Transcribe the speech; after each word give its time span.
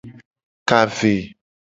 Ka 0.69 0.79
ve. 0.95 1.13